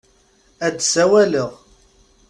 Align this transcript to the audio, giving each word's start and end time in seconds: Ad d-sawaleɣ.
Ad 0.65 0.73
d-sawaleɣ. 0.77 1.51